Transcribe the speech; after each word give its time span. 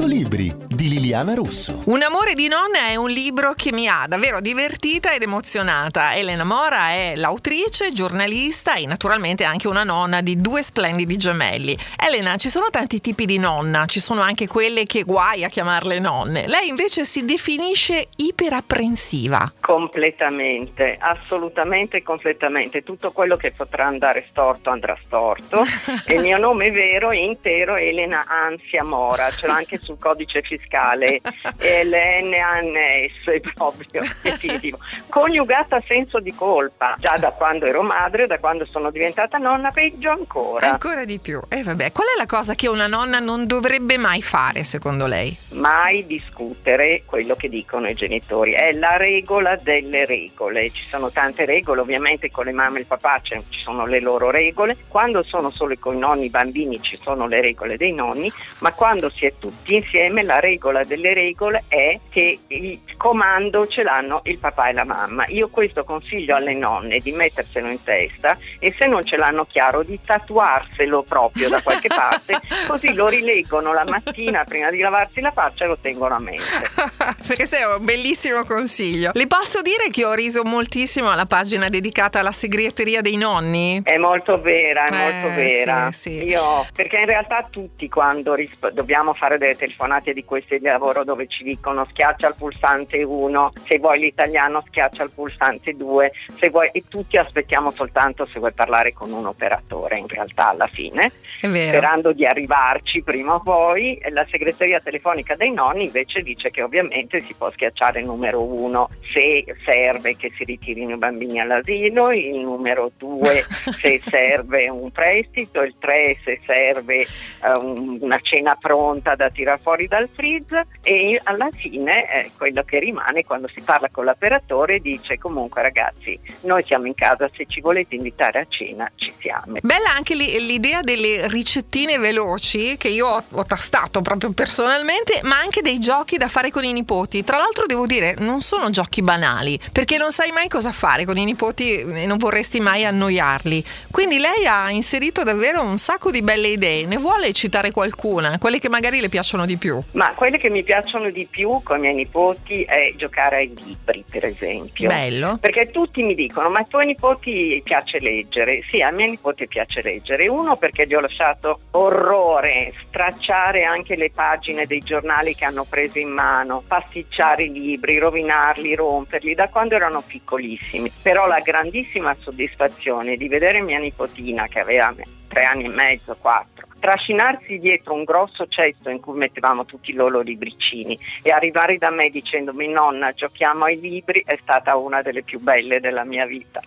100 0.00 0.06
libri 0.06 0.50
di 0.66 0.88
Liliana 0.88 1.34
Russo. 1.34 1.82
Un 1.86 2.00
amore 2.00 2.32
di 2.32 2.48
nonna 2.48 2.86
è 2.88 2.96
un 2.96 3.10
libro 3.10 3.52
che 3.52 3.70
mi 3.70 3.86
ha 3.86 4.06
davvero 4.08 4.40
divertita 4.40 5.12
ed 5.12 5.22
emozionata. 5.22 6.14
Elena 6.14 6.44
Mora 6.44 6.88
è 6.88 7.12
l'autrice, 7.16 7.92
giornalista 7.92 8.76
e 8.76 8.86
naturalmente 8.86 9.44
anche 9.44 9.68
una 9.68 9.84
nonna 9.84 10.22
di 10.22 10.40
due 10.40 10.62
splendidi 10.62 11.18
gemelli. 11.18 11.76
Elena, 12.02 12.36
ci 12.36 12.48
sono 12.48 12.70
tanti 12.70 13.02
tipi 13.02 13.26
di 13.26 13.38
nonna, 13.38 13.84
ci 13.84 14.00
sono 14.00 14.22
anche 14.22 14.46
quelle 14.46 14.84
che 14.84 15.02
guai 15.02 15.44
a 15.44 15.48
chiamarle 15.48 15.98
nonne. 15.98 16.46
Lei 16.46 16.68
invece 16.68 17.04
si 17.04 17.26
definisce 17.26 18.08
iperapprensiva. 18.16 19.52
Completamente, 19.60 20.96
assolutamente 20.98 22.02
completamente. 22.02 22.82
Tutto 22.82 23.10
quello 23.10 23.36
che 23.36 23.52
potrà 23.52 23.84
andare 23.84 24.26
storto 24.30 24.70
andrà 24.70 24.96
storto. 25.04 25.62
e 26.06 26.14
il 26.14 26.22
mio 26.22 26.38
nome 26.38 26.70
vero 26.70 27.10
è 27.10 27.16
intero 27.16 27.76
Elena 27.76 28.24
Ansia 28.26 28.82
Mora, 28.82 29.28
ce 29.30 29.46
l'ho 29.46 29.52
anche 29.52 29.78
sul 29.90 29.98
codice 29.98 30.42
fiscale, 30.42 31.20
LNANS 31.58 33.40
proprio, 33.54 34.02
definitivo. 34.22 34.78
Coniugata 35.08 35.76
a 35.76 35.82
senso 35.86 36.20
di 36.20 36.32
colpa, 36.34 36.94
già 36.98 37.16
da 37.16 37.30
quando 37.30 37.66
ero 37.66 37.82
madre, 37.82 38.26
da 38.26 38.38
quando 38.38 38.64
sono 38.64 38.90
diventata 38.90 39.38
nonna, 39.38 39.70
peggio 39.70 40.10
ancora. 40.10 40.70
Ancora 40.70 41.04
di 41.04 41.18
più. 41.18 41.40
E 41.48 41.58
eh 41.58 41.62
vabbè, 41.62 41.92
qual 41.92 42.06
è 42.14 42.18
la 42.18 42.26
cosa 42.26 42.54
che 42.54 42.68
una 42.68 42.86
nonna 42.86 43.18
non 43.18 43.46
dovrebbe 43.46 43.98
mai 43.98 44.22
fare 44.22 44.64
secondo 44.64 45.06
lei? 45.06 45.36
Mai 45.50 46.06
discutere 46.06 47.02
quello 47.04 47.34
che 47.34 47.48
dicono 47.48 47.88
i 47.88 47.94
genitori, 47.94 48.52
è 48.52 48.72
la 48.72 48.96
regola 48.96 49.56
delle 49.56 50.06
regole. 50.06 50.70
Ci 50.70 50.86
sono 50.86 51.10
tante 51.10 51.44
regole, 51.44 51.80
ovviamente 51.80 52.30
con 52.30 52.44
le 52.44 52.52
mamme 52.52 52.78
e 52.78 52.80
il 52.82 52.86
papà 52.86 53.20
ci 53.22 53.42
sono 53.62 53.86
le 53.86 54.00
loro 54.00 54.30
regole, 54.30 54.76
quando 54.88 55.22
sono 55.22 55.50
solo 55.50 55.74
con 55.78 55.94
i 55.94 55.98
nonni 55.98 56.26
i 56.26 56.30
bambini 56.30 56.80
ci 56.80 56.98
sono 57.02 57.26
le 57.26 57.40
regole 57.40 57.76
dei 57.76 57.92
nonni, 57.92 58.30
ma 58.58 58.72
quando 58.72 59.10
si 59.10 59.24
è 59.24 59.34
tutti 59.38 59.79
insieme 59.80 60.22
la 60.22 60.38
regola 60.38 60.84
delle 60.84 61.14
regole 61.14 61.64
è 61.68 61.98
che 62.10 62.38
il 62.46 62.80
comando 62.96 63.66
ce 63.66 63.82
l'hanno 63.82 64.20
il 64.24 64.38
papà 64.38 64.68
e 64.68 64.72
la 64.72 64.84
mamma. 64.84 65.24
Io 65.28 65.48
questo 65.48 65.84
consiglio 65.84 66.36
alle 66.36 66.54
nonne 66.54 67.00
di 67.00 67.12
metterselo 67.12 67.68
in 67.68 67.82
testa 67.82 68.36
e 68.58 68.74
se 68.78 68.86
non 68.86 69.04
ce 69.04 69.16
l'hanno 69.16 69.46
chiaro 69.46 69.82
di 69.82 69.98
tatuarselo 70.04 71.02
proprio 71.02 71.48
da 71.48 71.60
qualche 71.62 71.88
parte, 71.92 72.40
così 72.66 72.92
lo 72.92 73.08
rileggono 73.08 73.72
la 73.72 73.84
mattina 73.84 74.44
prima 74.44 74.70
di 74.70 74.78
lavarsi 74.78 75.20
la 75.20 75.32
faccia 75.32 75.64
e 75.64 75.68
lo 75.68 75.78
tengono 75.80 76.14
a 76.14 76.20
mente. 76.20 76.44
Perché 77.26 77.36
questo 77.36 77.56
è 77.56 77.76
un 77.76 77.84
bellissimo 77.84 78.44
consiglio. 78.44 79.10
Le 79.14 79.26
posso 79.26 79.62
dire 79.62 79.88
che 79.90 80.04
ho 80.04 80.12
riso 80.12 80.44
moltissimo 80.44 81.10
alla 81.10 81.26
pagina 81.26 81.68
dedicata 81.68 82.20
alla 82.20 82.32
segreteria 82.32 83.00
dei 83.00 83.16
nonni? 83.16 83.80
È 83.82 83.96
molto 83.96 84.40
vera, 84.40 84.84
è 84.84 84.92
eh, 84.92 85.12
molto 85.12 85.34
vera. 85.34 85.92
Sì, 85.92 86.18
sì. 86.18 86.24
Io, 86.24 86.66
perché 86.74 86.98
in 86.98 87.06
realtà 87.06 87.46
tutti 87.50 87.88
quando 87.88 88.34
risp- 88.34 88.70
dobbiamo 88.72 89.14
fare 89.14 89.38
delle 89.38 89.56
telefonate 89.56 89.68
di 90.12 90.24
questi 90.24 90.58
di 90.58 90.64
lavoro 90.64 91.04
dove 91.04 91.26
ci 91.26 91.44
dicono 91.44 91.84
schiaccia 91.84 92.28
il 92.28 92.34
pulsante 92.36 93.02
1, 93.02 93.52
se 93.64 93.78
vuoi 93.78 94.00
l'italiano 94.00 94.62
schiaccia 94.66 95.04
il 95.04 95.10
pulsante 95.14 95.74
2, 95.74 96.12
se 96.38 96.48
vuoi, 96.50 96.70
e 96.72 96.84
tutti 96.88 97.16
aspettiamo 97.16 97.70
soltanto 97.70 98.26
se 98.26 98.38
vuoi 98.38 98.52
parlare 98.52 98.92
con 98.92 99.12
un 99.12 99.26
operatore 99.26 99.98
in 99.98 100.08
realtà 100.08 100.50
alla 100.50 100.66
fine, 100.66 101.12
sperando 101.38 102.12
di 102.12 102.24
arrivarci 102.24 103.02
prima 103.02 103.34
o 103.34 103.40
poi. 103.40 104.00
La 104.10 104.26
segreteria 104.30 104.80
telefonica 104.80 105.36
dei 105.36 105.52
nonni 105.52 105.84
invece 105.84 106.22
dice 106.22 106.50
che 106.50 106.62
ovviamente 106.62 107.22
si 107.22 107.34
può 107.34 107.50
schiacciare 107.50 108.00
il 108.00 108.06
numero 108.06 108.42
1 108.42 108.88
se 109.12 109.44
serve 109.64 110.16
che 110.16 110.32
si 110.36 110.44
ritirino 110.44 110.94
i 110.94 110.98
bambini 110.98 111.40
all'asilo, 111.40 112.10
il 112.12 112.38
numero 112.38 112.92
2 112.96 113.44
se 113.80 114.00
serve 114.08 114.68
un 114.68 114.90
prestito, 114.90 115.62
il 115.62 115.74
3 115.78 116.18
se 116.24 116.40
serve 116.44 117.06
uh, 117.42 117.98
una 118.00 118.18
cena 118.20 118.56
pronta 118.58 119.14
da 119.14 119.30
tirare 119.30 119.59
fuori 119.62 119.86
dal 119.86 120.08
freeze 120.12 120.66
e 120.82 121.20
alla 121.24 121.48
fine 121.52 122.10
eh, 122.12 122.30
quello 122.36 122.62
che 122.62 122.78
rimane 122.78 123.24
quando 123.24 123.48
si 123.52 123.60
parla 123.60 123.88
con 123.90 124.04
l'operatore 124.04 124.80
dice 124.80 125.18
comunque 125.18 125.62
ragazzi 125.62 126.18
noi 126.42 126.64
siamo 126.64 126.86
in 126.86 126.94
casa 126.94 127.28
se 127.32 127.46
ci 127.46 127.60
volete 127.60 127.94
invitare 127.94 128.40
a 128.40 128.46
cena 128.48 128.90
ci 128.96 129.12
siamo. 129.18 129.56
Bella 129.62 129.90
anche 129.90 130.14
l'idea 130.14 130.80
delle 130.80 131.28
ricettine 131.28 131.98
veloci 131.98 132.76
che 132.76 132.88
io 132.88 133.06
ho, 133.06 133.24
ho 133.30 133.44
tastato 133.44 134.02
proprio 134.02 134.32
personalmente 134.32 135.20
ma 135.24 135.38
anche 135.38 135.62
dei 135.62 135.78
giochi 135.78 136.16
da 136.16 136.28
fare 136.28 136.50
con 136.50 136.64
i 136.64 136.72
nipoti. 136.72 137.24
Tra 137.24 137.38
l'altro 137.38 137.66
devo 137.66 137.86
dire 137.86 138.14
non 138.18 138.40
sono 138.40 138.70
giochi 138.70 139.02
banali 139.02 139.58
perché 139.72 139.96
non 139.96 140.12
sai 140.12 140.30
mai 140.32 140.48
cosa 140.48 140.72
fare 140.72 141.04
con 141.04 141.16
i 141.16 141.24
nipoti 141.24 141.80
e 141.80 142.06
non 142.06 142.18
vorresti 142.18 142.60
mai 142.60 142.84
annoiarli. 142.84 143.64
Quindi 143.90 144.18
lei 144.18 144.46
ha 144.46 144.70
inserito 144.70 145.22
davvero 145.22 145.62
un 145.62 145.78
sacco 145.78 146.10
di 146.10 146.22
belle 146.22 146.48
idee, 146.48 146.86
ne 146.86 146.96
vuole 146.96 147.32
citare 147.32 147.70
qualcuna, 147.70 148.38
quelle 148.38 148.58
che 148.58 148.68
magari 148.68 149.00
le 149.00 149.08
piacciono 149.08 149.46
di 149.46 149.49
più? 149.56 149.80
Ma 149.92 150.12
quelle 150.14 150.38
che 150.38 150.50
mi 150.50 150.62
piacciono 150.62 151.10
di 151.10 151.26
più 151.26 151.60
con 151.62 151.78
i 151.78 151.80
miei 151.80 151.94
nipoti 151.94 152.62
è 152.64 152.92
giocare 152.96 153.36
ai 153.36 153.52
libri, 153.64 154.04
per 154.10 154.24
esempio. 154.24 154.88
Bello. 154.88 155.38
Perché 155.40 155.70
tutti 155.70 156.02
mi 156.02 156.14
dicono, 156.14 156.50
ma 156.50 156.60
a 156.60 156.64
tuoi 156.64 156.86
nipoti 156.86 157.60
piace 157.64 158.00
leggere? 158.00 158.62
Sì, 158.70 158.82
a 158.82 158.90
miei 158.90 159.10
nipoti 159.10 159.46
piace 159.46 159.82
leggere. 159.82 160.28
Uno 160.28 160.56
perché 160.56 160.86
gli 160.86 160.94
ho 160.94 161.00
lasciato 161.00 161.60
orrore, 161.72 162.72
stracciare 162.88 163.64
anche 163.64 163.96
le 163.96 164.10
pagine 164.10 164.66
dei 164.66 164.80
giornali 164.80 165.34
che 165.34 165.44
hanno 165.44 165.64
preso 165.64 165.98
in 165.98 166.10
mano, 166.10 166.62
pasticciare 166.66 167.44
i 167.44 167.52
libri, 167.52 167.98
rovinarli, 167.98 168.74
romperli, 168.74 169.34
da 169.34 169.48
quando 169.48 169.74
erano 169.74 170.02
piccolissimi. 170.02 170.90
Però 171.02 171.26
la 171.26 171.40
grandissima 171.40 172.16
soddisfazione 172.18 173.16
di 173.16 173.28
vedere 173.28 173.60
mia 173.60 173.78
nipotina 173.78 174.46
che 174.46 174.60
aveva 174.60 174.94
tre 175.28 175.44
anni 175.44 175.64
e 175.64 175.68
mezzo, 175.68 176.16
quattro, 176.20 176.59
trascinarsi 176.80 177.60
dietro 177.60 177.94
un 177.94 178.04
grosso 178.04 178.46
cesto 178.48 178.88
in 178.90 179.00
cui 179.00 179.16
mettevamo 179.16 179.64
tutti 179.64 179.90
i 179.90 179.94
loro 179.94 180.20
libricini 180.20 180.98
e 181.22 181.30
arrivare 181.30 181.78
da 181.78 181.90
me 181.90 182.10
dicendomi 182.10 182.66
nonna 182.66 183.12
giochiamo 183.12 183.64
ai 183.64 183.78
libri 183.78 184.22
è 184.26 184.36
stata 184.42 184.74
una 184.76 185.02
delle 185.02 185.22
più 185.22 185.38
belle 185.38 185.78
della 185.78 186.04
mia 186.04 186.26
vita. 186.26 186.60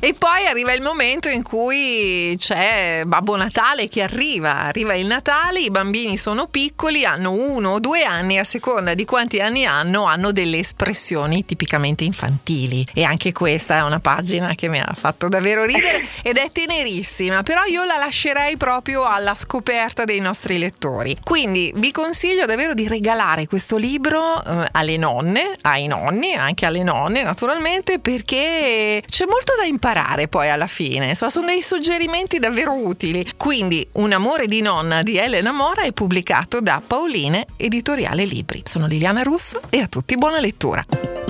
E 0.00 0.14
poi 0.14 0.46
arriva 0.46 0.72
il 0.72 0.80
momento 0.80 1.28
in 1.28 1.42
cui 1.42 2.34
c'è 2.38 3.02
Babbo 3.04 3.36
Natale 3.36 3.88
che 3.88 4.02
arriva, 4.02 4.62
arriva 4.62 4.94
il 4.94 5.06
Natale, 5.06 5.60
i 5.60 5.70
bambini 5.70 6.16
sono 6.16 6.46
piccoli, 6.46 7.04
hanno 7.04 7.32
uno 7.32 7.72
o 7.72 7.78
due 7.78 8.04
anni, 8.04 8.38
a 8.38 8.44
seconda 8.44 8.94
di 8.94 9.04
quanti 9.04 9.40
anni 9.40 9.66
hanno, 9.66 10.04
hanno 10.04 10.32
delle 10.32 10.58
espressioni 10.58 11.44
tipicamente 11.44 12.04
infantili. 12.04 12.86
E 12.94 13.04
anche 13.04 13.32
questa 13.32 13.76
è 13.76 13.82
una 13.82 14.00
pagina 14.00 14.54
che 14.54 14.68
mi 14.68 14.80
ha 14.80 14.92
fatto 14.94 15.28
davvero 15.28 15.64
ridere 15.64 16.06
ed 16.22 16.38
è 16.38 16.48
tenerissima, 16.50 17.42
però 17.42 17.64
io 17.64 17.84
la 17.84 17.96
lascerei 17.96 18.56
proprio 18.56 19.04
alla 19.04 19.34
scoperta 19.34 20.04
dei 20.04 20.20
nostri 20.20 20.58
lettori. 20.58 21.16
Quindi 21.22 21.72
vi 21.76 21.92
consiglio 21.92 22.46
davvero 22.46 22.74
di 22.74 22.88
regalare 22.88 23.46
questo 23.46 23.76
libro 23.76 24.42
eh, 24.42 24.68
alle 24.72 24.96
nonne, 24.96 25.54
ai 25.62 25.86
nonni, 25.86 26.34
anche 26.34 26.64
alle 26.64 26.82
nonne 26.82 27.22
naturalmente, 27.22 27.98
perché 27.98 29.02
c'è 29.12 29.26
molto 29.26 29.52
da 29.58 29.64
imparare 29.64 30.26
poi 30.26 30.48
alla 30.48 30.66
fine, 30.66 31.14
sono 31.14 31.44
dei 31.44 31.60
suggerimenti 31.60 32.38
davvero 32.38 32.72
utili. 32.72 33.30
Quindi 33.36 33.86
Un 33.92 34.12
amore 34.12 34.46
di 34.46 34.62
nonna 34.62 35.02
di 35.02 35.18
Elena 35.18 35.52
Mora 35.52 35.82
è 35.82 35.92
pubblicato 35.92 36.62
da 36.62 36.80
Pauline 36.84 37.44
Editoriale 37.58 38.24
Libri. 38.24 38.62
Sono 38.64 38.86
Liliana 38.86 39.22
Russo 39.22 39.60
e 39.68 39.80
a 39.80 39.86
tutti 39.86 40.14
buona 40.16 40.40
lettura. 40.40 41.21